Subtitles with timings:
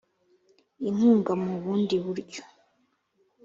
[0.87, 2.41] inkunga mu bundi buryo